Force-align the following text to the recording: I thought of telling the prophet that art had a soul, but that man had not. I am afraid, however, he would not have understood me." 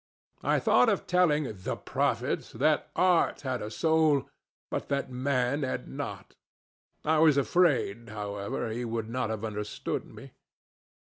I 0.41 0.57
thought 0.57 0.89
of 0.89 1.05
telling 1.05 1.43
the 1.57 1.75
prophet 1.75 2.53
that 2.55 2.89
art 2.95 3.41
had 3.41 3.61
a 3.61 3.69
soul, 3.69 4.27
but 4.71 4.87
that 4.89 5.11
man 5.11 5.61
had 5.61 5.87
not. 5.87 6.33
I 7.05 7.17
am 7.19 7.27
afraid, 7.27 8.09
however, 8.09 8.69
he 8.71 8.83
would 8.83 9.11
not 9.11 9.29
have 9.29 9.45
understood 9.45 10.05
me." 10.07 10.31